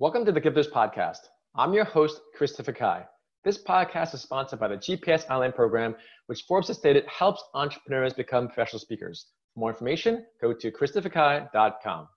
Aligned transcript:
Welcome 0.00 0.24
to 0.24 0.32
the 0.32 0.40
Gifters 0.40 0.70
Podcast. 0.70 1.18
I'm 1.54 1.74
your 1.74 1.84
host, 1.84 2.22
Christopher 2.34 2.72
Kai. 2.72 3.04
This 3.44 3.62
podcast 3.62 4.14
is 4.14 4.22
sponsored 4.22 4.58
by 4.58 4.68
the 4.68 4.78
GPS 4.78 5.28
Online 5.28 5.52
Program, 5.52 5.94
which 6.24 6.44
Forbes 6.48 6.68
has 6.68 6.78
stated 6.78 7.04
helps 7.04 7.44
entrepreneurs 7.52 8.14
become 8.14 8.46
professional 8.46 8.80
speakers. 8.80 9.26
For 9.52 9.60
more 9.60 9.68
information, 9.68 10.24
go 10.40 10.54
to 10.54 10.72
christopherkai.com. 10.72 12.08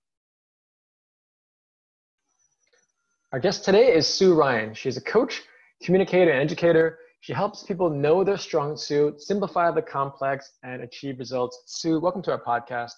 Our 3.33 3.39
guest 3.41 3.65
today 3.65 3.93
is 3.93 4.07
Sue 4.07 4.33
Ryan. 4.33 4.73
She's 4.73 4.95
a 4.95 5.01
coach, 5.01 5.41
communicator, 5.83 6.31
and 6.31 6.39
educator. 6.39 6.99
She 7.19 7.33
helps 7.33 7.63
people 7.63 7.89
know 7.89 8.23
their 8.23 8.37
strong 8.37 8.77
suit, 8.77 9.21
simplify 9.21 9.71
the 9.71 9.81
complex, 9.81 10.53
and 10.63 10.83
achieve 10.83 11.19
results. 11.19 11.63
Sue, 11.65 11.99
welcome 11.99 12.21
to 12.21 12.31
our 12.31 12.41
podcast. 12.41 12.93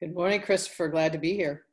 Good 0.00 0.12
morning, 0.12 0.40
Christopher. 0.40 0.88
Glad 0.88 1.12
to 1.12 1.18
be 1.18 1.36
here. 1.36 1.66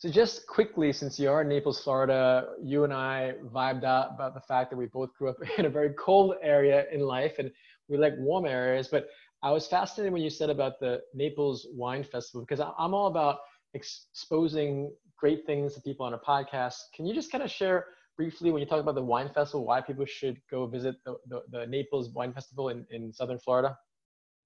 So 0.00 0.08
just 0.08 0.46
quickly, 0.46 0.94
since 0.94 1.20
you 1.20 1.30
are 1.30 1.42
in 1.42 1.48
Naples, 1.50 1.84
Florida, 1.84 2.54
you 2.62 2.84
and 2.84 2.92
I 2.92 3.34
vibed 3.52 3.84
out 3.84 4.12
about 4.14 4.32
the 4.32 4.40
fact 4.40 4.70
that 4.70 4.78
we 4.78 4.86
both 4.86 5.12
grew 5.12 5.28
up 5.28 5.36
in 5.58 5.66
a 5.66 5.68
very 5.68 5.92
cold 5.92 6.36
area 6.42 6.86
in 6.90 7.00
life 7.00 7.34
and 7.38 7.50
we 7.86 7.98
like 7.98 8.14
warm 8.16 8.46
areas. 8.46 8.88
But 8.88 9.08
I 9.42 9.50
was 9.50 9.66
fascinated 9.66 10.14
when 10.14 10.22
you 10.22 10.30
said 10.30 10.48
about 10.48 10.80
the 10.80 11.02
Naples 11.12 11.66
Wine 11.74 12.02
Festival 12.02 12.40
because 12.40 12.60
I'm 12.78 12.94
all 12.94 13.08
about 13.08 13.40
exposing 13.74 14.90
great 15.18 15.44
things 15.44 15.74
to 15.74 15.82
people 15.82 16.06
on 16.06 16.14
a 16.14 16.18
podcast. 16.18 16.76
Can 16.94 17.04
you 17.04 17.12
just 17.12 17.30
kind 17.30 17.44
of 17.44 17.50
share 17.50 17.84
briefly 18.16 18.50
when 18.50 18.60
you 18.60 18.66
talk 18.66 18.80
about 18.80 18.94
the 18.94 19.04
wine 19.04 19.28
festival, 19.34 19.66
why 19.66 19.82
people 19.82 20.06
should 20.06 20.40
go 20.50 20.66
visit 20.66 20.96
the, 21.04 21.16
the, 21.28 21.42
the 21.50 21.66
Naples 21.66 22.08
Wine 22.14 22.32
Festival 22.32 22.70
in, 22.70 22.86
in 22.90 23.12
Southern 23.12 23.38
Florida? 23.38 23.76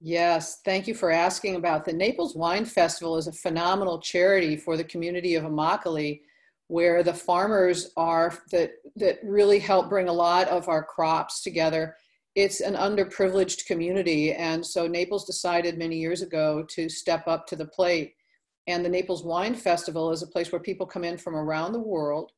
Yes, 0.00 0.60
thank 0.64 0.86
you 0.86 0.94
for 0.94 1.10
asking 1.10 1.56
about 1.56 1.84
the 1.84 1.92
Naples 1.92 2.34
Wine 2.34 2.64
Festival 2.64 3.16
is 3.16 3.26
a 3.26 3.32
phenomenal 3.32 4.00
charity 4.00 4.56
for 4.56 4.76
the 4.76 4.84
community 4.84 5.34
of 5.34 5.44
Immokalee 5.44 6.20
where 6.68 7.02
the 7.02 7.14
farmers 7.14 7.90
are 7.96 8.36
that 8.50 8.72
that 8.96 9.18
really 9.22 9.58
help 9.58 9.88
bring 9.88 10.08
a 10.08 10.12
lot 10.12 10.48
of 10.48 10.68
our 10.68 10.82
crops 10.82 11.42
together. 11.42 11.94
It's 12.34 12.60
an 12.60 12.74
underprivileged 12.74 13.66
community 13.66 14.32
and 14.32 14.64
so 14.64 14.86
Naples 14.86 15.24
decided 15.24 15.78
many 15.78 15.96
years 15.98 16.22
ago 16.22 16.64
to 16.70 16.88
step 16.88 17.28
up 17.28 17.46
to 17.48 17.56
the 17.56 17.66
plate. 17.66 18.14
And 18.66 18.84
the 18.84 18.88
Naples 18.88 19.24
Wine 19.24 19.54
Festival 19.54 20.10
is 20.10 20.22
a 20.22 20.26
place 20.26 20.50
where 20.50 20.60
people 20.60 20.86
come 20.86 21.04
in 21.04 21.18
from 21.18 21.36
around 21.36 21.72
the 21.72 21.80
world 21.80 22.32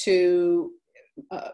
to 0.00 0.70
uh, 1.30 1.50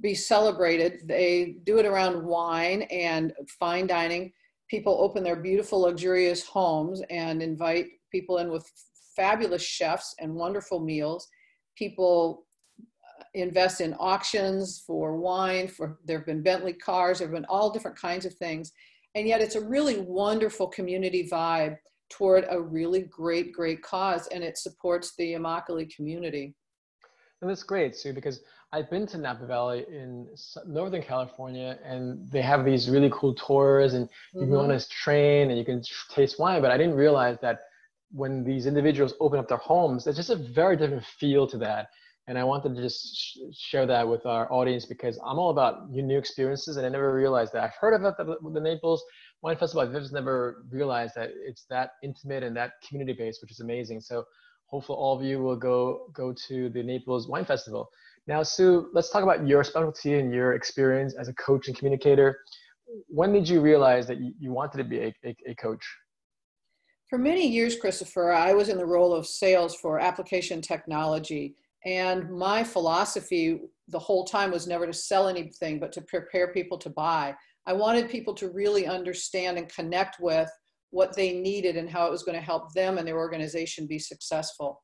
be 0.00 0.14
celebrated. 0.14 1.00
They 1.06 1.56
do 1.64 1.78
it 1.78 1.86
around 1.86 2.24
wine 2.24 2.82
and 2.82 3.32
fine 3.58 3.86
dining 3.86 4.32
people 4.72 4.96
open 5.02 5.22
their 5.22 5.36
beautiful, 5.36 5.80
luxurious 5.80 6.46
homes 6.46 7.02
and 7.10 7.42
invite 7.42 7.88
people 8.10 8.38
in 8.38 8.50
with 8.50 8.66
fabulous 9.14 9.62
chefs 9.62 10.14
and 10.18 10.34
wonderful 10.34 10.80
meals. 10.80 11.28
People 11.76 12.46
uh, 12.80 13.24
invest 13.34 13.82
in 13.82 13.92
auctions 14.00 14.82
for 14.86 15.18
wine, 15.18 15.68
for 15.68 15.98
there 16.06 16.16
have 16.16 16.26
been 16.26 16.42
Bentley 16.42 16.72
cars, 16.72 17.18
there 17.18 17.28
have 17.28 17.34
been 17.34 17.44
all 17.50 17.70
different 17.70 17.98
kinds 17.98 18.24
of 18.24 18.32
things. 18.32 18.72
And 19.14 19.28
yet 19.28 19.42
it's 19.42 19.56
a 19.56 19.60
really 19.60 19.98
wonderful 19.98 20.68
community 20.68 21.28
vibe 21.30 21.76
toward 22.08 22.46
a 22.48 22.58
really 22.58 23.02
great, 23.02 23.52
great 23.52 23.82
cause, 23.82 24.26
and 24.28 24.42
it 24.42 24.56
supports 24.56 25.12
the 25.18 25.34
Immokalee 25.34 25.94
community. 25.94 26.54
And 27.42 27.50
that's 27.50 27.62
great, 27.62 27.94
Sue, 27.94 28.14
because 28.14 28.40
I've 28.74 28.88
been 28.88 29.06
to 29.08 29.18
Napa 29.18 29.46
Valley 29.46 29.84
in 29.88 30.28
Northern 30.66 31.02
California, 31.02 31.78
and 31.84 32.30
they 32.30 32.40
have 32.40 32.64
these 32.64 32.88
really 32.88 33.10
cool 33.12 33.34
tours, 33.34 33.92
and 33.92 34.08
you 34.32 34.40
mm-hmm. 34.40 34.40
can 34.40 34.50
go 34.50 34.58
on 34.58 34.64
mm-hmm. 34.64 34.72
this 34.72 34.88
train 34.88 35.50
and 35.50 35.58
you 35.58 35.64
can 35.64 35.82
taste 36.10 36.38
wine. 36.38 36.62
But 36.62 36.70
I 36.70 36.78
didn't 36.78 36.94
realize 36.94 37.36
that 37.42 37.60
when 38.12 38.44
these 38.44 38.66
individuals 38.66 39.14
open 39.20 39.38
up 39.38 39.48
their 39.48 39.58
homes, 39.58 40.04
there's 40.04 40.16
just 40.16 40.30
a 40.30 40.36
very 40.36 40.76
different 40.76 41.04
feel 41.04 41.46
to 41.48 41.58
that. 41.58 41.88
And 42.28 42.38
I 42.38 42.44
wanted 42.44 42.76
to 42.76 42.80
just 42.80 43.16
sh- 43.16 43.38
share 43.52 43.84
that 43.86 44.08
with 44.08 44.24
our 44.26 44.50
audience 44.50 44.86
because 44.86 45.18
I'm 45.18 45.38
all 45.38 45.50
about 45.50 45.90
new 45.90 46.16
experiences, 46.16 46.76
and 46.78 46.86
I 46.86 46.88
never 46.88 47.14
realized 47.14 47.52
that. 47.52 47.64
I've 47.64 47.74
heard 47.78 47.94
about 47.94 48.16
the, 48.16 48.36
the 48.54 48.60
Naples 48.60 49.04
Wine 49.42 49.56
Festival, 49.56 49.82
I've 49.82 49.92
just 49.92 50.12
never 50.12 50.64
realized 50.70 51.14
that 51.16 51.30
it's 51.34 51.64
that 51.68 51.92
intimate 52.02 52.42
and 52.42 52.56
that 52.56 52.74
community 52.88 53.18
based, 53.18 53.42
which 53.42 53.50
is 53.50 53.60
amazing. 53.60 54.00
So 54.00 54.24
hopefully 54.66 54.96
all 54.96 55.18
of 55.18 55.24
you 55.24 55.42
will 55.42 55.56
go 55.56 56.06
go 56.12 56.32
to 56.48 56.70
the 56.70 56.82
Naples 56.82 57.28
Wine 57.28 57.44
Festival. 57.44 57.90
Now, 58.26 58.42
Sue, 58.42 58.88
let's 58.92 59.10
talk 59.10 59.22
about 59.22 59.46
your 59.46 59.64
specialty 59.64 60.14
and 60.14 60.32
your 60.32 60.52
experience 60.52 61.14
as 61.14 61.28
a 61.28 61.34
coach 61.34 61.68
and 61.68 61.76
communicator. 61.76 62.38
When 63.08 63.32
did 63.32 63.48
you 63.48 63.60
realize 63.60 64.06
that 64.06 64.18
you 64.20 64.52
wanted 64.52 64.78
to 64.78 64.84
be 64.84 64.98
a, 65.00 65.14
a, 65.24 65.36
a 65.48 65.54
coach? 65.56 65.84
For 67.08 67.18
many 67.18 67.46
years, 67.46 67.76
Christopher, 67.76 68.32
I 68.32 68.54
was 68.54 68.68
in 68.68 68.78
the 68.78 68.86
role 68.86 69.12
of 69.12 69.26
sales 69.26 69.74
for 69.74 69.98
application 69.98 70.62
technology. 70.62 71.56
And 71.84 72.30
my 72.30 72.62
philosophy 72.62 73.60
the 73.88 73.98
whole 73.98 74.24
time 74.24 74.52
was 74.52 74.66
never 74.66 74.86
to 74.86 74.92
sell 74.92 75.28
anything, 75.28 75.80
but 75.80 75.92
to 75.92 76.00
prepare 76.02 76.52
people 76.52 76.78
to 76.78 76.90
buy. 76.90 77.34
I 77.66 77.72
wanted 77.72 78.08
people 78.08 78.34
to 78.34 78.50
really 78.50 78.86
understand 78.86 79.58
and 79.58 79.68
connect 79.68 80.20
with 80.20 80.50
what 80.90 81.14
they 81.16 81.32
needed 81.32 81.76
and 81.76 81.90
how 81.90 82.06
it 82.06 82.10
was 82.10 82.22
going 82.22 82.38
to 82.38 82.44
help 82.44 82.72
them 82.72 82.98
and 82.98 83.06
their 83.06 83.18
organization 83.18 83.86
be 83.86 83.98
successful. 83.98 84.82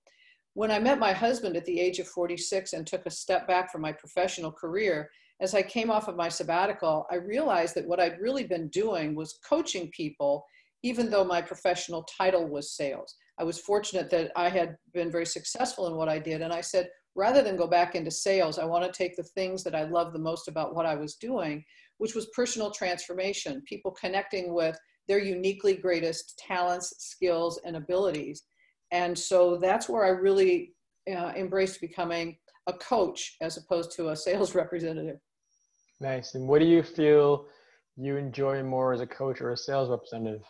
When 0.59 0.73
I 0.73 0.81
met 0.81 0.99
my 0.99 1.13
husband 1.13 1.57
at 1.57 1.65
the 1.67 1.79
age 1.79 2.01
of 2.01 2.09
46 2.09 2.73
and 2.73 2.85
took 2.85 3.07
a 3.07 3.11
step 3.11 3.47
back 3.47 3.71
from 3.71 3.81
my 3.81 3.93
professional 3.93 4.51
career, 4.51 5.09
as 5.39 5.55
I 5.55 5.63
came 5.63 5.89
off 5.89 6.09
of 6.09 6.17
my 6.17 6.29
sabbatical, 6.29 7.07
I 7.13 7.15
realized 7.15 7.77
that 7.77 7.87
what 7.87 8.01
I'd 8.01 8.21
really 8.21 8.43
been 8.43 8.67
doing 8.71 9.15
was 9.15 9.39
coaching 9.49 9.89
people, 9.93 10.45
even 10.83 11.11
though 11.11 11.23
my 11.23 11.41
professional 11.41 12.03
title 12.03 12.49
was 12.49 12.75
sales. 12.75 13.15
I 13.39 13.45
was 13.45 13.61
fortunate 13.61 14.11
that 14.11 14.33
I 14.35 14.49
had 14.49 14.77
been 14.93 15.13
very 15.13 15.27
successful 15.27 15.87
in 15.87 15.95
what 15.95 16.09
I 16.09 16.19
did. 16.19 16.43
And 16.43 16.53
I 16.53 16.61
said, 16.61 16.91
rather 17.15 17.41
than 17.41 17.57
go 17.57 17.69
back 17.69 17.95
into 17.95 18.11
sales, 18.11 18.59
I 18.59 18.65
want 18.65 18.85
to 18.85 18.91
take 18.91 19.15
the 19.15 19.23
things 19.23 19.63
that 19.63 19.77
I 19.77 19.85
love 19.85 20.13
the 20.13 20.19
most 20.19 20.49
about 20.49 20.75
what 20.75 20.87
I 20.87 20.97
was 20.97 21.15
doing, 21.15 21.65
which 21.99 22.17
was 22.17 22.27
personal 22.35 22.73
transformation, 22.73 23.63
people 23.65 23.93
connecting 23.93 24.53
with 24.53 24.77
their 25.07 25.21
uniquely 25.21 25.77
greatest 25.77 26.37
talents, 26.37 26.93
skills, 26.99 27.61
and 27.65 27.77
abilities 27.77 28.43
and 28.91 29.19
so 29.19 29.57
that's 29.57 29.89
where 29.89 30.05
I 30.05 30.11
really 30.11 30.75
uh, 31.09 31.33
embraced 31.37 31.81
becoming 31.81 32.39
a 32.67 32.73
coach 32.73 33.37
as 33.41 33.57
opposed 33.57 33.93
to 33.93 34.11
a 34.11 34.17
sales 34.17 34.55
representative. 34.55 35.19
Nice. 36.01 36.35
And 36.35 36.47
what 36.49 36.61
do 36.61 36.67
you 36.67 36.83
feel 36.83 37.47
you 37.97 38.17
enjoy 38.17 38.63
more 38.63 38.93
as 38.93 39.01
a 39.01 39.07
coach 39.07 39.41
or 39.41 39.51
a 39.51 39.57
sales 39.57 39.91
representative? 39.91 40.45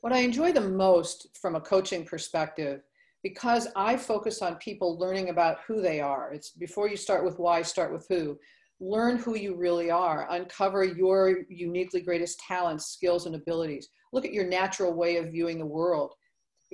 What 0.00 0.12
I 0.12 0.18
enjoy 0.18 0.52
the 0.52 0.60
most 0.60 1.28
from 1.40 1.54
a 1.54 1.60
coaching 1.60 2.04
perspective, 2.04 2.82
because 3.22 3.68
I 3.74 3.96
focus 3.96 4.42
on 4.42 4.56
people 4.56 4.98
learning 4.98 5.30
about 5.30 5.60
who 5.66 5.80
they 5.80 6.00
are. 6.00 6.34
It's 6.34 6.50
before 6.50 6.88
you 6.88 6.96
start 6.96 7.24
with 7.24 7.38
why, 7.38 7.62
start 7.62 7.90
with 7.90 8.04
who. 8.10 8.38
Learn 8.80 9.16
who 9.16 9.36
you 9.36 9.56
really 9.56 9.90
are, 9.90 10.26
uncover 10.30 10.84
your 10.84 11.38
uniquely 11.48 12.02
greatest 12.02 12.38
talents, 12.46 12.88
skills, 12.88 13.24
and 13.24 13.34
abilities. 13.34 13.88
Look 14.12 14.26
at 14.26 14.32
your 14.34 14.46
natural 14.46 14.92
way 14.92 15.16
of 15.16 15.32
viewing 15.32 15.58
the 15.58 15.64
world 15.64 16.12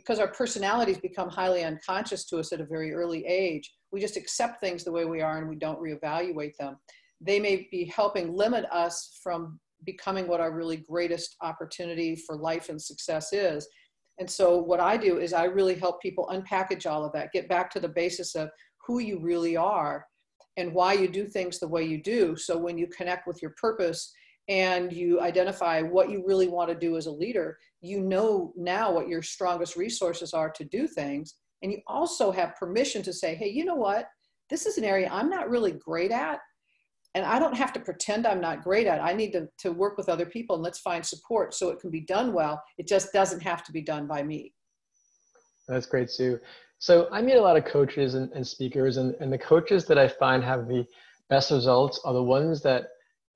because 0.00 0.18
our 0.18 0.28
personalities 0.28 0.98
become 0.98 1.28
highly 1.28 1.62
unconscious 1.62 2.24
to 2.24 2.38
us 2.38 2.52
at 2.52 2.60
a 2.60 2.64
very 2.64 2.94
early 2.94 3.24
age, 3.26 3.70
we 3.92 4.00
just 4.00 4.16
accept 4.16 4.58
things 4.58 4.82
the 4.82 4.92
way 4.92 5.04
we 5.04 5.20
are 5.20 5.38
and 5.38 5.48
we 5.48 5.56
don't 5.56 5.78
reevaluate 5.78 6.56
them. 6.58 6.76
They 7.20 7.38
may 7.38 7.68
be 7.70 7.84
helping 7.84 8.34
limit 8.34 8.64
us 8.72 9.20
from 9.22 9.60
becoming 9.84 10.26
what 10.26 10.40
our 10.40 10.52
really 10.52 10.78
greatest 10.78 11.36
opportunity 11.42 12.16
for 12.16 12.36
life 12.36 12.70
and 12.70 12.80
success 12.80 13.34
is. 13.34 13.68
And 14.18 14.30
so, 14.30 14.58
what 14.58 14.80
I 14.80 14.96
do 14.96 15.18
is 15.18 15.34
I 15.34 15.44
really 15.44 15.74
help 15.74 16.00
people 16.00 16.30
unpackage 16.32 16.90
all 16.90 17.04
of 17.04 17.12
that, 17.12 17.32
get 17.32 17.48
back 17.48 17.70
to 17.72 17.80
the 17.80 17.88
basis 17.88 18.34
of 18.34 18.50
who 18.86 19.00
you 19.00 19.18
really 19.20 19.56
are 19.56 20.06
and 20.56 20.72
why 20.72 20.94
you 20.94 21.08
do 21.08 21.26
things 21.26 21.58
the 21.58 21.68
way 21.68 21.84
you 21.84 22.02
do. 22.02 22.36
So, 22.36 22.56
when 22.56 22.78
you 22.78 22.86
connect 22.86 23.26
with 23.26 23.42
your 23.42 23.54
purpose 23.60 24.12
and 24.50 24.92
you 24.92 25.20
identify 25.20 25.80
what 25.80 26.10
you 26.10 26.24
really 26.26 26.48
want 26.48 26.68
to 26.68 26.74
do 26.74 26.96
as 26.96 27.06
a 27.06 27.10
leader, 27.10 27.56
you 27.80 28.00
know 28.00 28.52
now 28.56 28.92
what 28.92 29.08
your 29.08 29.22
strongest 29.22 29.76
resources 29.76 30.34
are 30.34 30.50
to 30.50 30.64
do 30.64 30.88
things. 30.88 31.36
And 31.62 31.70
you 31.70 31.78
also 31.86 32.32
have 32.32 32.56
permission 32.56 33.00
to 33.04 33.12
say, 33.12 33.36
hey, 33.36 33.48
you 33.48 33.64
know 33.64 33.76
what? 33.76 34.08
This 34.50 34.66
is 34.66 34.76
an 34.76 34.82
area 34.82 35.08
I'm 35.10 35.30
not 35.30 35.48
really 35.48 35.70
great 35.70 36.10
at. 36.10 36.41
And 37.14 37.24
I 37.24 37.38
don't 37.38 37.56
have 37.56 37.72
to 37.74 37.80
pretend 37.80 38.26
I'm 38.26 38.41
not 38.41 38.64
great 38.64 38.88
at. 38.88 39.00
I 39.00 39.12
need 39.12 39.32
to, 39.32 39.48
to 39.58 39.70
work 39.70 39.97
with 39.97 40.08
other 40.08 40.26
people 40.26 40.56
and 40.56 40.64
let's 40.64 40.80
find 40.80 41.06
support 41.06 41.54
so 41.54 41.70
it 41.70 41.78
can 41.78 41.91
be 41.91 42.00
done 42.00 42.32
well. 42.32 42.60
It 42.76 42.88
just 42.88 43.12
doesn't 43.12 43.42
have 43.42 43.62
to 43.64 43.72
be 43.72 43.82
done 43.82 44.08
by 44.08 44.24
me. 44.24 44.53
That's 45.68 45.86
great, 45.86 46.10
Sue. 46.10 46.41
So 46.80 47.08
I 47.12 47.22
meet 47.22 47.36
a 47.36 47.41
lot 47.41 47.56
of 47.56 47.64
coaches 47.64 48.14
and, 48.14 48.32
and 48.32 48.44
speakers, 48.44 48.96
and, 48.96 49.14
and 49.20 49.32
the 49.32 49.38
coaches 49.38 49.84
that 49.86 49.98
I 49.98 50.08
find 50.08 50.42
have 50.42 50.66
the 50.66 50.84
best 51.28 51.53
results 51.53 52.00
are 52.04 52.14
the 52.14 52.22
ones 52.22 52.62
that 52.62 52.88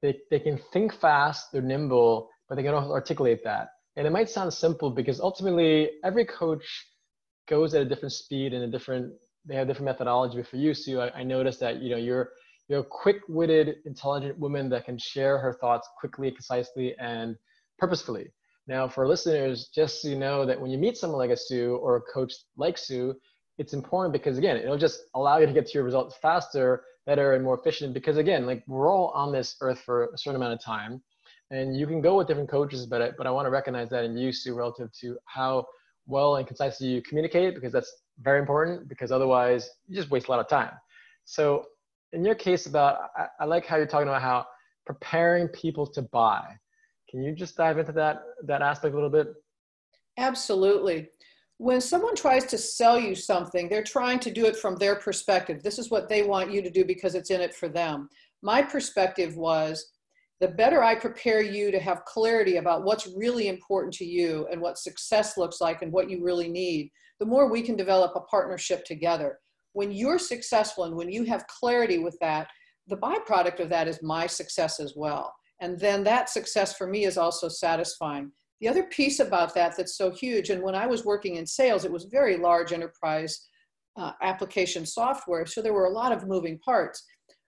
they, 0.04 0.18
they 0.30 0.38
can 0.38 0.60
think 0.72 0.94
fast, 0.94 1.50
they're 1.50 1.62
nimble, 1.62 2.28
but 2.46 2.56
they 2.56 2.62
can 2.62 2.74
also 2.74 2.90
articulate 2.90 3.42
that. 3.44 3.68
And 3.96 4.06
it 4.06 4.10
might 4.10 4.28
sound 4.28 4.52
simple 4.52 4.90
because 4.90 5.18
ultimately 5.18 5.92
every 6.04 6.26
coach 6.26 6.64
goes 7.48 7.74
at 7.74 7.80
a 7.80 7.84
different 7.86 8.12
speed 8.12 8.52
and 8.52 8.64
a 8.64 8.66
different, 8.66 9.14
they 9.46 9.54
have 9.54 9.66
different 9.66 9.86
methodology. 9.86 10.36
But 10.36 10.48
for 10.48 10.56
you, 10.56 10.74
Sue, 10.74 11.00
I, 11.00 11.10
I 11.20 11.22
noticed 11.22 11.58
that, 11.60 11.80
you 11.80 11.88
know, 11.88 11.96
you're, 11.96 12.28
you're 12.68 12.80
a 12.80 12.84
quick-witted, 12.84 13.76
intelligent 13.86 14.38
woman 14.38 14.68
that 14.70 14.84
can 14.84 14.98
share 14.98 15.38
her 15.38 15.54
thoughts 15.54 15.88
quickly, 15.98 16.30
concisely, 16.30 16.94
and 16.98 17.36
purposefully. 17.78 18.26
Now, 18.66 18.86
for 18.88 19.08
listeners, 19.08 19.70
just 19.74 20.02
so 20.02 20.08
you 20.08 20.16
know 20.16 20.44
that 20.44 20.60
when 20.60 20.70
you 20.70 20.76
meet 20.76 20.98
someone 20.98 21.18
like 21.18 21.30
a 21.30 21.36
Sue 21.36 21.76
or 21.76 21.96
a 21.96 22.02
coach 22.12 22.32
like 22.58 22.76
Sue, 22.76 23.14
it's 23.56 23.72
important 23.72 24.12
because 24.12 24.36
again, 24.36 24.58
it'll 24.58 24.76
just 24.76 25.00
allow 25.14 25.38
you 25.38 25.46
to 25.46 25.52
get 25.52 25.66
to 25.66 25.72
your 25.72 25.84
results 25.84 26.16
faster, 26.20 26.82
better, 27.06 27.34
and 27.34 27.44
more 27.44 27.58
efficient. 27.58 27.94
Because 27.94 28.16
again, 28.16 28.46
like 28.46 28.62
we're 28.66 28.90
all 28.92 29.08
on 29.14 29.32
this 29.32 29.56
earth 29.60 29.80
for 29.80 30.04
a 30.14 30.18
certain 30.18 30.36
amount 30.36 30.54
of 30.54 30.62
time, 30.62 31.02
and 31.50 31.76
you 31.76 31.86
can 31.86 32.00
go 32.00 32.16
with 32.16 32.26
different 32.26 32.48
coaches, 32.50 32.86
but 32.86 33.02
I, 33.02 33.10
but 33.16 33.26
I 33.26 33.30
want 33.30 33.46
to 33.46 33.50
recognize 33.50 33.90
that 33.90 34.04
in 34.04 34.16
you, 34.16 34.32
Sue, 34.32 34.54
relative 34.54 34.90
to 35.00 35.18
how 35.26 35.66
well 36.06 36.36
and 36.36 36.46
concisely 36.46 36.88
you 36.88 37.02
communicate, 37.02 37.54
because 37.54 37.72
that's 37.72 37.92
very 38.20 38.38
important. 38.38 38.88
Because 38.88 39.12
otherwise, 39.12 39.70
you 39.86 39.96
just 39.96 40.10
waste 40.10 40.28
a 40.28 40.30
lot 40.30 40.40
of 40.40 40.48
time. 40.48 40.72
So 41.24 41.66
in 42.12 42.24
your 42.24 42.34
case, 42.34 42.66
about 42.66 43.10
I, 43.16 43.26
I 43.40 43.44
like 43.44 43.66
how 43.66 43.76
you're 43.76 43.86
talking 43.86 44.08
about 44.08 44.22
how 44.22 44.46
preparing 44.86 45.48
people 45.48 45.86
to 45.86 46.02
buy. 46.02 46.44
Can 47.08 47.22
you 47.22 47.34
just 47.34 47.56
dive 47.56 47.78
into 47.78 47.92
that 47.92 48.22
that 48.44 48.62
aspect 48.62 48.92
a 48.92 48.96
little 48.96 49.10
bit? 49.10 49.28
Absolutely 50.16 51.08
when 51.58 51.80
someone 51.80 52.16
tries 52.16 52.44
to 52.46 52.58
sell 52.58 52.98
you 52.98 53.14
something, 53.14 53.68
they're 53.68 53.82
trying 53.82 54.18
to 54.20 54.30
do 54.30 54.46
it 54.46 54.56
from 54.56 54.76
their 54.76 54.96
perspective. 54.96 55.62
This 55.62 55.78
is 55.78 55.90
what 55.90 56.08
they 56.08 56.22
want 56.22 56.50
you 56.50 56.62
to 56.62 56.70
do 56.70 56.84
because 56.84 57.14
it's 57.14 57.30
in 57.30 57.40
it 57.40 57.54
for 57.54 57.68
them. 57.68 58.08
My 58.42 58.60
perspective 58.60 59.36
was 59.36 59.92
the 60.40 60.48
better 60.48 60.82
I 60.82 60.96
prepare 60.96 61.42
you 61.42 61.70
to 61.70 61.78
have 61.78 62.04
clarity 62.06 62.56
about 62.56 62.84
what's 62.84 63.08
really 63.16 63.48
important 63.48 63.94
to 63.94 64.04
you 64.04 64.48
and 64.50 64.60
what 64.60 64.78
success 64.78 65.38
looks 65.38 65.60
like 65.60 65.82
and 65.82 65.92
what 65.92 66.10
you 66.10 66.24
really 66.24 66.48
need, 66.48 66.90
the 67.20 67.26
more 67.26 67.48
we 67.48 67.62
can 67.62 67.76
develop 67.76 68.12
a 68.16 68.20
partnership 68.22 68.84
together. 68.84 69.38
When 69.74 69.92
you're 69.92 70.18
successful 70.18 70.84
and 70.84 70.96
when 70.96 71.10
you 71.10 71.24
have 71.24 71.46
clarity 71.46 71.98
with 71.98 72.18
that, 72.20 72.48
the 72.88 72.96
byproduct 72.96 73.60
of 73.60 73.68
that 73.70 73.88
is 73.88 74.02
my 74.02 74.26
success 74.26 74.80
as 74.80 74.94
well. 74.96 75.32
And 75.60 75.78
then 75.78 76.02
that 76.04 76.28
success 76.28 76.76
for 76.76 76.88
me 76.88 77.04
is 77.04 77.16
also 77.16 77.48
satisfying. 77.48 78.32
The 78.64 78.70
other 78.70 78.84
piece 78.84 79.20
about 79.20 79.54
that 79.56 79.76
that's 79.76 79.98
so 79.98 80.10
huge, 80.10 80.48
and 80.48 80.62
when 80.62 80.74
I 80.74 80.86
was 80.86 81.04
working 81.04 81.36
in 81.36 81.46
sales, 81.46 81.84
it 81.84 81.92
was 81.92 82.04
very 82.04 82.38
large 82.38 82.72
enterprise 82.72 83.46
uh, 83.98 84.12
application 84.22 84.86
software, 84.86 85.44
so 85.44 85.60
there 85.60 85.74
were 85.74 85.84
a 85.84 85.92
lot 85.92 86.12
of 86.12 86.26
moving 86.26 86.58
parts. 86.60 87.04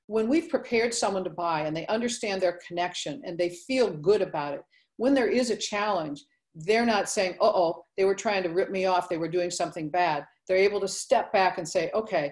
When 0.09 0.29
we've 0.29 0.51
prepared 0.51 0.93
someone 0.93 1.25
to 1.25 1.31
buy 1.31 1.63
and 1.63 1.75
they 1.75 1.87
understand 1.87 2.43
their 2.43 2.61
connection 2.69 3.23
and 3.25 3.39
they 3.39 3.57
feel 3.67 3.89
good 3.89 4.21
about 4.21 4.53
it, 4.53 4.61
when 4.99 5.15
there 5.15 5.31
is 5.31 5.49
a 5.49 5.57
challenge, 5.57 6.23
they're 6.55 6.85
not 6.85 7.09
saying, 7.09 7.37
uh 7.41 7.47
oh, 7.47 7.83
they 7.97 8.05
were 8.05 8.15
trying 8.15 8.43
to 8.43 8.51
rip 8.51 8.69
me 8.71 8.85
off, 8.85 9.09
they 9.09 9.17
were 9.17 9.27
doing 9.27 9.51
something 9.51 9.89
bad. 9.89 10.23
They're 10.47 10.59
able 10.59 10.81
to 10.81 10.89
step 10.89 11.33
back 11.33 11.57
and 11.57 11.67
say, 11.67 11.91
okay, 11.95 12.31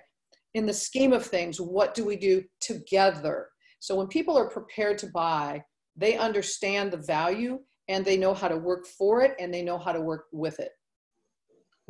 in 0.53 0.67
the 0.67 0.75
scheme 0.75 1.15
of 1.15 1.25
things, 1.25 1.59
what 1.59 1.95
do 1.95 2.05
we 2.05 2.17
do 2.17 2.43
together? 2.61 3.49
So 3.81 3.95
when 3.95 4.09
people 4.09 4.37
are 4.37 4.51
prepared 4.51 4.99
to 4.99 5.07
buy, 5.07 5.65
they 5.97 6.19
understand 6.19 6.91
the 6.91 6.99
value 6.99 7.61
and 7.89 8.05
they 8.05 8.17
know 8.17 8.35
how 8.35 8.49
to 8.49 8.57
work 8.57 8.87
for 8.87 9.23
it 9.23 9.35
and 9.39 9.53
they 9.53 9.63
know 9.63 9.79
how 9.79 9.93
to 9.93 10.01
work 10.01 10.27
with 10.33 10.59
it. 10.61 10.73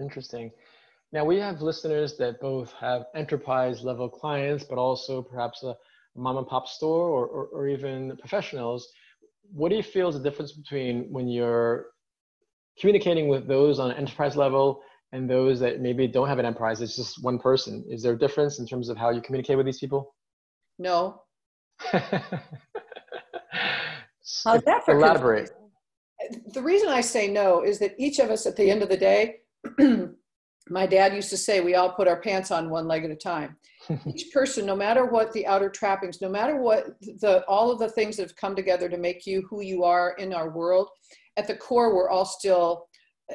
Interesting. 0.01 0.51
Now 1.13 1.25
we 1.25 1.39
have 1.39 1.63
listeners 1.63 2.17
that 2.17 2.41
both 2.41 2.73
have 2.75 3.05
enterprise 3.15 3.85
level 3.85 4.09
clients, 4.09 4.65
but 4.65 4.79
also 4.79 5.23
perhaps 5.23 5.63
a 5.63 5.77
mom 6.17 6.37
and 6.37 6.47
pop 6.47 6.67
store 6.67 7.09
or, 7.09 7.27
or, 7.27 7.47
or 7.47 7.69
even 7.69 8.17
professionals. 8.17 8.89
What 9.53 9.69
do 9.69 9.77
you 9.77 9.83
feel 9.83 10.09
is 10.09 10.17
the 10.17 10.23
difference 10.23 10.53
between 10.53 11.13
when 11.13 11.29
you're 11.29 11.87
communicating 12.81 13.29
with 13.29 13.47
those 13.47 13.79
on 13.79 13.93
an 13.93 13.97
enterprise 13.97 14.37
level 14.37 14.83
and 15.13 15.31
those 15.31 15.61
that 15.61 15.81
maybe 15.81 16.09
don't 16.09 16.29
have 16.29 16.41
an 16.41 16.47
enterprise? 16.47 16.81
It's 16.81 16.97
just 16.97 17.23
one 17.23 17.39
person. 17.39 17.85
Is 17.89 18.03
there 18.03 18.15
a 18.15 18.19
difference 18.19 18.59
in 18.59 18.67
terms 18.67 18.89
of 18.89 18.97
how 18.97 19.11
you 19.11 19.21
communicate 19.21 19.57
with 19.57 19.67
these 19.67 19.79
people? 19.79 20.15
No. 20.79 21.23
How's 24.45 24.63
that 24.63 24.85
for 24.85 24.97
elaborate? 24.97 25.51
The 26.53 26.63
reason 26.63 26.89
I 26.89 27.01
say 27.01 27.31
no 27.31 27.63
is 27.63 27.79
that 27.79 27.95
each 27.99 28.19
of 28.19 28.31
us 28.31 28.47
at 28.47 28.57
the 28.57 28.71
end 28.71 28.83
of 28.83 28.89
the 28.89 28.97
day, 28.97 29.37
my 30.69 30.87
dad 30.87 31.15
used 31.15 31.31
to 31.31 31.37
say, 31.37 31.61
we 31.61 31.75
all 31.75 31.93
put 31.93 32.09
our 32.09 32.21
pants 32.21 32.51
on 32.51 32.71
one 32.71 32.89
leg 32.89 33.05
at 33.05 33.11
a 33.11 33.17
time. 33.17 33.57
each 34.07 34.33
person, 34.33 34.65
no 34.65 34.75
matter 34.75 35.05
what 35.05 35.33
the 35.33 35.47
outer 35.47 35.69
trappings, 35.69 36.21
no 36.21 36.29
matter 36.29 36.57
what 36.57 36.99
the 37.21 37.45
all 37.47 37.71
of 37.71 37.79
the 37.79 37.91
things 37.91 38.17
that 38.17 38.23
have 38.23 38.37
come 38.37 38.57
together 38.57 38.89
to 38.89 38.97
make 38.97 39.27
you 39.27 39.47
who 39.49 39.61
you 39.63 39.85
are 39.85 40.15
in 40.19 40.33
our 40.33 40.51
world, 40.51 40.89
at 41.37 41.47
the 41.47 41.57
core, 41.57 41.95
we're 41.95 42.09
all 42.09 42.25
still 42.25 42.87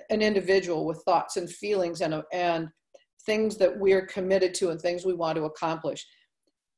an 0.09 0.21
individual 0.21 0.85
with 0.85 1.01
thoughts 1.03 1.37
and 1.37 1.49
feelings 1.49 2.01
and 2.01 2.23
and 2.33 2.67
things 3.25 3.57
that 3.57 3.77
we're 3.77 4.05
committed 4.05 4.53
to 4.55 4.69
and 4.69 4.81
things 4.81 5.05
we 5.05 5.13
want 5.13 5.35
to 5.35 5.43
accomplish. 5.43 6.05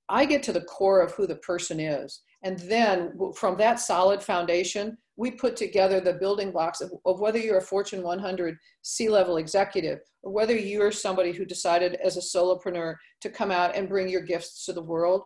I 0.09 0.25
get 0.25 0.43
to 0.43 0.53
the 0.53 0.61
core 0.61 1.01
of 1.01 1.13
who 1.13 1.25
the 1.27 1.37
person 1.37 1.79
is. 1.79 2.21
And 2.43 2.57
then 2.59 3.13
from 3.35 3.57
that 3.57 3.79
solid 3.79 4.21
foundation, 4.21 4.97
we 5.15 5.31
put 5.31 5.55
together 5.55 5.99
the 5.99 6.13
building 6.13 6.51
blocks 6.51 6.81
of, 6.81 6.91
of 7.05 7.19
whether 7.19 7.37
you're 7.37 7.59
a 7.59 7.61
Fortune 7.61 8.01
100 8.01 8.57
C-level 8.81 9.37
executive 9.37 9.99
or 10.23 10.31
whether 10.31 10.55
you're 10.55 10.91
somebody 10.91 11.31
who 11.31 11.45
decided 11.45 11.95
as 12.03 12.17
a 12.17 12.19
solopreneur 12.19 12.95
to 13.21 13.29
come 13.29 13.51
out 13.51 13.75
and 13.75 13.87
bring 13.87 14.09
your 14.09 14.21
gifts 14.21 14.65
to 14.65 14.73
the 14.73 14.81
world. 14.81 15.23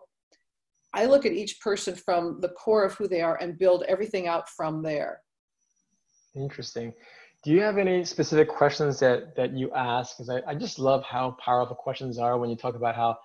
I 0.94 1.06
look 1.06 1.26
at 1.26 1.32
each 1.32 1.60
person 1.62 1.96
from 1.96 2.40
the 2.42 2.50
core 2.50 2.84
of 2.84 2.94
who 2.96 3.08
they 3.08 3.22
are 3.22 3.38
and 3.38 3.58
build 3.58 3.84
everything 3.88 4.28
out 4.28 4.50
from 4.50 4.82
there. 4.82 5.22
Interesting. 6.36 6.94
Do 7.44 7.52
you 7.52 7.62
have 7.62 7.78
any 7.78 8.04
specific 8.04 8.50
questions 8.50 9.00
that, 9.00 9.36
that 9.36 9.54
you 9.54 9.72
ask? 9.74 10.18
Because 10.18 10.30
I, 10.30 10.52
I 10.52 10.56
just 10.56 10.80
love 10.80 11.04
how 11.04 11.38
powerful 11.44 11.76
questions 11.76 12.18
are 12.18 12.38
when 12.38 12.50
you 12.50 12.56
talk 12.56 12.76
about 12.76 12.96
how 12.96 13.18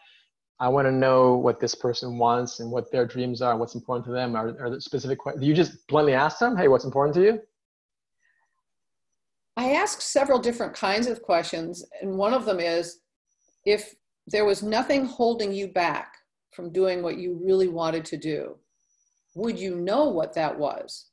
I 0.61 0.69
want 0.69 0.87
to 0.87 0.93
know 0.93 1.37
what 1.37 1.59
this 1.59 1.75
person 1.75 2.19
wants 2.19 2.61
and 2.61 2.71
what 2.71 2.93
their 2.93 3.07
dreams 3.07 3.41
are, 3.41 3.53
and 3.53 3.61
what's 3.61 3.75
important 3.75 4.05
to 4.07 4.12
them. 4.12 4.37
Are, 4.37 4.49
are 4.61 4.71
there 4.71 4.81
specific 4.81 5.19
questions? 5.19 5.43
Do 5.43 5.49
you 5.49 5.55
just 5.55 5.87
bluntly 5.89 6.12
ask 6.12 6.39
them, 6.39 6.55
hey, 6.55 6.69
what's 6.69 6.85
important 6.85 7.15
to 7.15 7.23
you? 7.23 7.41
I 9.57 9.73
ask 9.73 10.03
several 10.03 10.39
different 10.39 10.75
kinds 10.75 11.07
of 11.07 11.23
questions. 11.23 11.85
And 12.03 12.17
one 12.17 12.35
of 12.35 12.45
them 12.45 12.61
is 12.61 13.01
if 13.65 13.95
there 14.27 14.45
was 14.45 14.62
nothing 14.62 15.07
holding 15.07 15.53
you 15.53 15.69
back 15.69 16.15
from 16.53 16.71
doing 16.73 17.03
what 17.03 17.17
you 17.17 17.41
really 17.43 17.69
wanted 17.69 18.05
to 18.07 18.19
do, 18.19 18.57
would 19.35 19.59
you 19.59 19.77
know 19.77 20.05
what 20.09 20.35
that 20.35 20.59
was? 20.59 21.07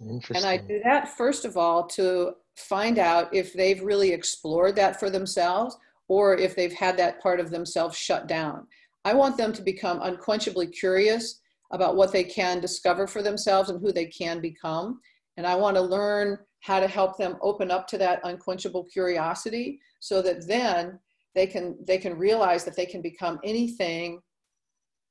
And 0.00 0.44
I 0.44 0.56
do 0.56 0.80
that, 0.84 1.16
first 1.16 1.44
of 1.44 1.56
all, 1.56 1.86
to 1.88 2.32
find 2.56 2.98
out 2.98 3.32
if 3.34 3.52
they've 3.52 3.80
really 3.82 4.12
explored 4.12 4.74
that 4.76 4.98
for 4.98 5.10
themselves 5.10 5.76
or 6.12 6.36
if 6.36 6.54
they've 6.54 6.74
had 6.74 6.94
that 6.98 7.22
part 7.22 7.40
of 7.40 7.48
themselves 7.48 7.96
shut 7.96 8.26
down. 8.26 8.66
I 9.06 9.14
want 9.14 9.38
them 9.38 9.50
to 9.54 9.62
become 9.62 9.98
unquenchably 10.00 10.70
curious 10.70 11.40
about 11.72 11.96
what 11.96 12.12
they 12.12 12.22
can 12.22 12.60
discover 12.60 13.06
for 13.06 13.22
themselves 13.22 13.70
and 13.70 13.80
who 13.80 13.92
they 13.92 14.04
can 14.04 14.38
become. 14.38 15.00
And 15.38 15.46
I 15.46 15.54
want 15.54 15.74
to 15.76 15.80
learn 15.80 16.36
how 16.60 16.80
to 16.80 16.86
help 16.86 17.16
them 17.16 17.38
open 17.40 17.70
up 17.70 17.88
to 17.88 17.96
that 17.96 18.20
unquenchable 18.24 18.84
curiosity 18.92 19.80
so 20.00 20.20
that 20.20 20.46
then 20.46 20.98
they 21.34 21.46
can 21.46 21.78
they 21.86 21.96
can 21.96 22.18
realize 22.18 22.62
that 22.66 22.76
they 22.76 22.84
can 22.84 23.00
become 23.00 23.38
anything 23.42 24.20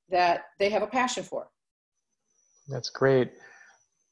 that 0.10 0.44
they 0.60 0.70
have 0.70 0.84
a 0.84 0.88
passion 1.00 1.24
for. 1.24 1.48
That's 2.68 2.92
great. 2.92 3.32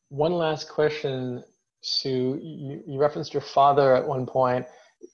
One 0.09 0.33
last 0.33 0.69
question, 0.69 1.43
Sue. 1.81 2.39
You, 2.41 2.81
you 2.87 2.99
referenced 2.99 3.31
your 3.31 3.41
father 3.41 3.95
at 3.95 4.07
one 4.07 4.25
point 4.25 4.65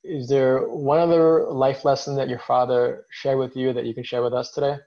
is 0.04 0.28
there 0.28 0.68
one 0.68 1.00
other 1.00 1.46
life 1.52 1.86
lesson 1.86 2.16
that 2.16 2.30
your 2.30 2.40
father 2.40 3.06
shared 3.12 3.40
with 3.40 3.56
you 3.56 3.74
that 3.74 3.86
you 3.86 3.94
can 3.94 4.04
share 4.04 4.24
with 4.24 4.34
us 4.34 4.52
today? 4.52 4.78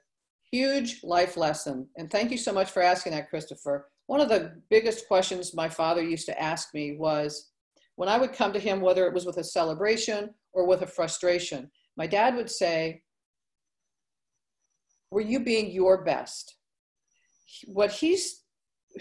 Huge 0.51 1.03
life 1.03 1.37
lesson. 1.37 1.87
And 1.97 2.09
thank 2.09 2.31
you 2.31 2.37
so 2.37 2.51
much 2.51 2.71
for 2.71 2.81
asking 2.81 3.11
that, 3.13 3.29
Christopher. 3.29 3.87
One 4.07 4.21
of 4.21 4.29
the 4.29 4.61
biggest 4.69 5.07
questions 5.07 5.53
my 5.53 5.69
father 5.69 6.01
used 6.01 6.25
to 6.27 6.41
ask 6.41 6.73
me 6.73 6.95
was 6.97 7.51
when 7.95 8.09
I 8.09 8.17
would 8.17 8.33
come 8.33 8.53
to 8.53 8.59
him, 8.59 8.81
whether 8.81 9.05
it 9.05 9.13
was 9.13 9.25
with 9.25 9.37
a 9.37 9.43
celebration 9.43 10.33
or 10.53 10.65
with 10.65 10.81
a 10.81 10.87
frustration, 10.87 11.69
my 11.97 12.07
dad 12.07 12.35
would 12.35 12.49
say, 12.49 13.03
Were 15.11 15.21
you 15.21 15.41
being 15.41 15.71
your 15.71 16.03
best? 16.03 16.55
What 17.65 17.91
he's 17.91 18.43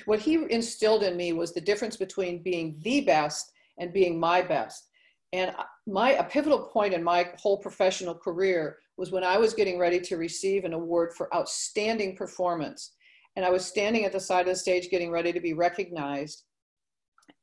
what 0.05 0.21
he 0.21 0.45
instilled 0.51 1.03
in 1.03 1.17
me 1.17 1.33
was 1.33 1.55
the 1.55 1.61
difference 1.61 1.97
between 1.97 2.43
being 2.43 2.79
the 2.83 3.01
best 3.01 3.51
and 3.79 3.93
being 3.93 4.21
my 4.21 4.43
best 4.43 4.88
and 5.33 5.55
my 5.87 6.13
a 6.13 6.25
pivotal 6.25 6.61
point 6.61 6.95
in 6.95 7.03
my 7.03 7.31
whole 7.39 7.59
professional 7.59 8.15
career 8.15 8.79
was 8.97 9.13
when 9.13 9.25
I 9.25 9.37
was 9.37 9.55
getting 9.55 9.79
ready 9.79 10.01
to 10.01 10.17
receive 10.17 10.65
an 10.65 10.73
award 10.73 11.13
for 11.17 11.35
outstanding 11.35 12.17
performance. 12.17 12.93
And 13.37 13.45
I 13.45 13.51
was 13.51 13.65
standing 13.65 14.05
at 14.05 14.13
the 14.13 14.21
side 14.21 14.41
of 14.41 14.47
the 14.47 14.57
stage 14.57 14.91
getting 14.91 15.11
ready 15.11 15.33
to 15.33 15.41
be 15.41 15.53
recognized. 15.53 16.45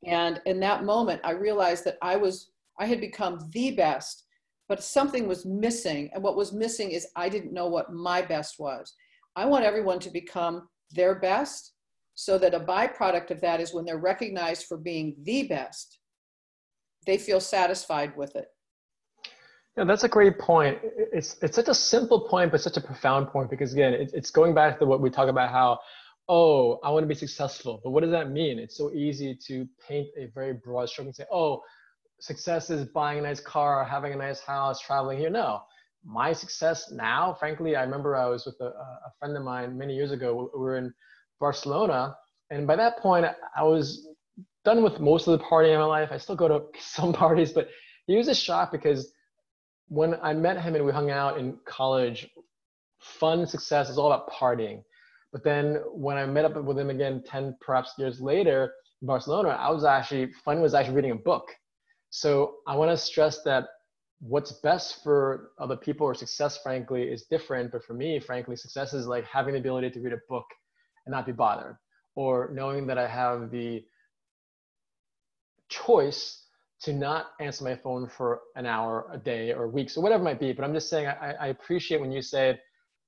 And 0.06 0.42
in 0.46 0.60
that 0.60 0.84
moment, 0.84 1.22
I 1.24 1.32
realized 1.32 1.86
that 1.86 1.98
I 2.01 2.15
was 2.15 2.51
I 2.80 2.86
had 2.88 3.00
become 3.00 3.39
the 3.51 3.72
best, 3.72 4.25
but 4.68 4.84
something 4.84 5.27
was 5.27 5.46
missing. 5.46 6.10
And 6.13 6.24
what 6.24 6.36
was 6.36 6.51
missing 6.51 6.92
is 6.92 7.08
I 7.15 7.30
didn't 7.30 7.54
know 7.54 7.68
what 7.68 7.94
my 7.94 8.22
best 8.22 8.56
was. 8.60 8.94
I 9.36 9.46
want 9.46 9.63
everyone 9.63 10.00
to 10.00 10.10
become 10.10 10.68
their 10.92 11.15
best 11.15 11.74
so 12.15 12.38
that 12.38 12.54
a 12.54 12.60
byproduct 12.60 13.32
of 13.32 13.42
that 13.42 13.62
is 13.62 13.74
when 13.74 13.86
they're 13.86 13.98
recognized 13.98 14.65
for 14.65 14.77
being 14.77 15.15
the 15.24 15.44
best 15.44 16.00
they 17.06 17.18
feel 17.18 17.40
satisfied 17.40 18.16
with 18.18 18.36
it. 18.36 18.48
Yeah, 19.78 19.84
that's 19.84 20.06
a 20.06 20.10
great 20.10 20.40
point. 20.40 20.80
It's 20.84 21.36
it's 21.42 21.56
such 21.56 21.68
a 21.68 21.74
simple 21.74 22.28
point, 22.30 22.52
but 22.52 22.62
such 22.62 22.78
a 22.78 22.82
profound 22.82 23.28
point 23.28 23.50
because 23.50 23.74
again, 23.74 23.94
it, 23.94 24.12
it's 24.14 24.32
going 24.32 24.54
back 24.54 24.80
to 24.80 24.86
what 24.86 25.02
we 25.02 25.10
talk 25.10 25.28
about 25.28 25.52
how, 25.52 25.80
oh, 26.30 26.80
I 26.84 26.90
want 26.92 27.04
to 27.04 27.08
be 27.08 27.16
successful, 27.16 27.82
but 27.84 27.92
what 27.92 28.02
does 28.02 28.12
that 28.12 28.32
mean? 28.32 28.58
It's 28.58 28.78
so 28.78 28.92
easy 28.94 29.38
to 29.48 29.68
paint 29.86 30.08
a 30.18 30.28
very 30.34 30.54
broad 30.54 30.88
stroke 30.88 31.08
and 31.08 31.16
say, 31.16 31.26
oh, 31.32 31.62
success 32.20 32.70
is 32.70 32.86
buying 32.86 33.20
a 33.20 33.22
nice 33.22 33.42
car, 33.42 33.84
having 33.84 34.14
a 34.14 34.16
nice 34.16 34.40
house, 34.40 34.80
traveling 34.80 35.18
here. 35.18 35.30
No, 35.30 35.62
my 36.06 36.32
success 36.32 36.90
now, 36.92 37.36
frankly, 37.38 37.76
I 37.76 37.84
remember 37.84 38.16
I 38.16 38.28
was 38.28 38.46
with 38.46 38.56
a, 38.62 38.68
a 38.68 39.12
friend 39.20 39.36
of 39.36 39.44
mine 39.44 39.78
many 39.78 39.94
years 39.94 40.12
ago. 40.12 40.50
We 40.54 40.60
were 40.62 40.78
in 40.78 40.94
Barcelona, 41.42 42.16
and 42.50 42.66
by 42.66 42.78
that 42.78 43.00
point, 43.00 43.26
I 43.58 43.64
was 43.64 44.08
done 44.65 44.84
with 44.84 45.00
most 45.00 45.27
of 45.27 45.38
the 45.38 45.45
partying 45.45 45.74
in 45.74 45.79
my 45.79 45.86
life. 45.86 46.10
I 46.12 46.17
still 46.17 46.36
go 46.36 46.48
to 46.48 46.63
some 46.79 47.13
parties, 47.13 47.53
but 47.53 47.69
he 48.07 48.17
was 48.17 48.27
a 48.27 48.36
shock 48.36 48.72
because 48.72 49.12
when 49.88 50.15
I 50.22 50.34
met 50.34 50.62
him 50.62 50.75
and 50.75 50.86
we 50.86 50.91
hung 50.91 51.12
out 51.12 51.39
in 51.39 51.57
college, 51.65 52.27
fun 53.00 53.45
success 53.45 53.89
is 53.89 53.98
all 53.98 54.12
about 54.12 54.29
partying. 54.29 54.84
But 55.31 55.43
then 55.43 55.81
when 55.91 56.17
I 56.17 56.25
met 56.25 56.45
up 56.45 56.62
with 56.62 56.77
him 56.77 56.89
again 56.89 57.24
10 57.25 57.57
perhaps 57.62 57.93
years 57.98 58.19
later 58.19 58.74
in 59.01 59.07
Barcelona, 59.07 59.50
I 59.50 59.69
was 59.69 59.86
actually, 59.86 60.31
fun 60.43 60.62
was 60.62 60.74
actually 60.74 60.95
reading 60.95 61.12
a 61.12 61.15
book. 61.15 61.48
So 62.10 62.55
I 62.67 62.75
want 62.75 62.91
to 62.91 62.98
stress 62.98 63.43
that 63.43 63.65
what's 64.22 64.53
best 64.63 65.03
for 65.03 65.51
other 65.60 65.75
people 65.75 66.07
or 66.07 66.15
success, 66.15 66.57
frankly, 66.63 67.03
is 67.03 67.25
different. 67.29 67.72
But 67.72 67.84
for 67.84 67.93
me, 67.93 68.19
frankly, 68.19 68.55
success 68.55 68.93
is 68.93 69.07
like 69.07 69.25
having 69.25 69.53
the 69.53 69.60
ability 69.60 69.91
to 69.91 70.00
read 70.00 70.13
a 70.13 70.22
book 70.29 70.45
and 71.05 71.12
not 71.12 71.25
be 71.25 71.34
bothered, 71.34 71.75
or 72.15 72.50
knowing 72.53 72.88
that 72.88 72.98
I 72.98 73.07
have 73.07 73.51
the 73.51 73.84
choice 75.69 76.45
to 76.81 76.93
not 76.93 77.27
answer 77.39 77.63
my 77.63 77.75
phone 77.75 78.07
for 78.07 78.41
an 78.55 78.65
hour 78.65 79.07
a 79.12 79.17
day 79.17 79.53
or 79.53 79.67
weeks 79.67 79.98
or 79.98 80.03
whatever 80.03 80.22
it 80.22 80.25
might 80.25 80.39
be. 80.39 80.53
But 80.53 80.65
I'm 80.65 80.74
just 80.74 80.89
saying, 80.89 81.07
I, 81.07 81.34
I 81.39 81.48
appreciate 81.48 82.01
when 82.01 82.12
you 82.12 82.22
said 82.22 82.60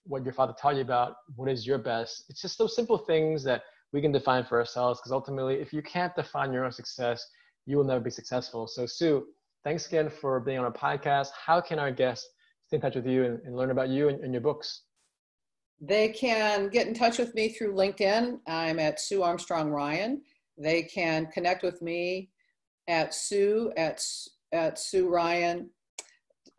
what 0.04 0.24
your 0.24 0.34
father 0.34 0.56
taught 0.60 0.76
you 0.76 0.82
about 0.82 1.18
what 1.36 1.50
is 1.50 1.68
your 1.68 1.78
best. 1.78 2.26
It's 2.30 2.42
just 2.42 2.58
those 2.58 2.76
simple 2.76 2.98
things 2.98 3.44
that 3.44 3.64
we 3.94 4.02
can 4.02 4.12
define 4.12 4.46
for 4.46 4.60
ourselves 4.60 5.00
because 5.00 5.12
ultimately, 5.12 5.56
if 5.56 5.74
you 5.74 5.82
can't 5.82 6.16
define 6.16 6.52
your 6.54 6.66
own 6.66 6.72
success, 6.72 7.26
you 7.66 7.78
will 7.78 7.84
never 7.84 8.00
be 8.00 8.10
successful. 8.10 8.68
So, 8.68 8.86
Sue, 8.86 9.26
thanks 9.64 9.88
again 9.88 10.10
for 10.10 10.40
being 10.40 10.60
on 10.60 10.66
our 10.66 10.72
podcast. 10.72 11.30
How 11.46 11.62
can 11.62 11.78
our 11.78 11.92
guests 11.92 12.28
stay 12.66 12.78
in 12.78 12.82
touch 12.82 12.96
with 12.96 13.06
you 13.06 13.26
and, 13.26 13.40
and 13.44 13.56
learn 13.56 13.72
about 13.72 13.90
you 13.90 14.10
and, 14.10 14.24
and 14.24 14.34
your 14.34 14.42
books? 14.42 14.84
They 15.80 16.10
can 16.10 16.70
get 16.70 16.88
in 16.88 16.94
touch 16.94 17.20
with 17.20 17.36
me 17.36 17.50
through 17.50 17.76
LinkedIn. 17.76 18.40
I'm 18.48 18.80
at 18.80 19.00
Sue 19.00 19.22
Armstrong 19.22 19.70
Ryan. 19.70 20.22
They 20.58 20.84
can 20.84 21.28
connect 21.28 21.64
with 21.64 21.82
me 21.82 22.30
at 22.88 23.14
Sue 23.14 23.72
at, 23.78 24.04
at 24.52 24.80
Sue 24.80 25.10
Ryan 25.10 25.70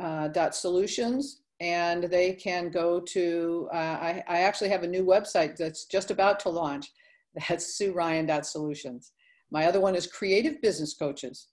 uh, 0.00 0.28
dot 0.28 0.54
solutions 0.54 1.42
and 1.60 2.04
they 2.04 2.32
can 2.32 2.70
go 2.70 3.00
to 3.00 3.68
uh, 3.72 3.76
I, 3.76 4.22
I 4.28 4.38
actually 4.40 4.70
have 4.70 4.84
a 4.84 4.86
new 4.86 5.04
website 5.04 5.56
that's 5.56 5.86
just 5.86 6.10
about 6.10 6.38
to 6.40 6.50
launch. 6.50 6.92
That's 7.48 7.76
Sue 7.76 7.92
Ryan 7.92 8.26
dot 8.26 8.46
solutions. 8.46 9.12
My 9.50 9.66
other 9.66 9.80
one 9.80 9.94
is 9.94 10.06
creative 10.06 10.60
business 10.62 10.94
coaches. 10.94 11.48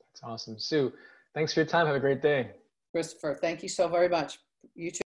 That's 0.00 0.22
awesome. 0.22 0.58
Sue 0.58 0.92
thanks 1.34 1.54
for 1.54 1.60
your 1.60 1.66
time. 1.66 1.86
Have 1.86 1.96
a 1.96 2.00
great 2.00 2.22
day. 2.22 2.50
Christopher 2.92 3.38
thank 3.40 3.62
you 3.62 3.68
so 3.68 3.88
very 3.88 4.08
much. 4.08 4.38
You 4.74 4.90
too. 4.90 5.00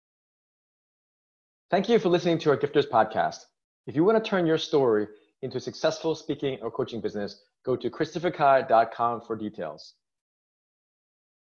Thank 1.70 1.88
you 1.88 1.98
for 1.98 2.08
listening 2.08 2.38
to 2.38 2.50
our 2.50 2.56
gifters 2.56 2.88
podcast. 2.88 3.46
If 3.86 3.96
you 3.96 4.04
want 4.04 4.22
to 4.22 4.28
turn 4.28 4.46
your 4.46 4.58
story 4.58 5.08
into 5.44 5.58
a 5.58 5.60
successful 5.60 6.14
speaking 6.14 6.58
or 6.62 6.70
coaching 6.70 7.00
business 7.00 7.42
go 7.64 7.76
to 7.76 7.90
christopherkai.com 7.90 9.20
for 9.20 9.36
details. 9.36 9.94